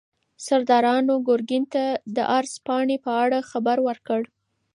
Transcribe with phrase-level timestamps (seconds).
[0.45, 1.83] سردارانو ګورګین ته
[2.15, 4.21] د عرض پاڼې په اړه خبر ورکړ.